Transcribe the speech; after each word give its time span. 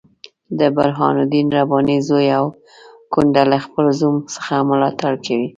د 0.59 0.61
برهان 0.75 1.15
الدین 1.23 1.47
رباني 1.57 1.97
زوی 2.07 2.27
او 2.39 2.45
کونډه 3.13 3.43
له 3.51 3.57
خپل 3.65 3.85
زوم 3.99 4.15
څخه 4.35 4.53
ملاتړ 4.69 5.13
کوي. 5.25 5.47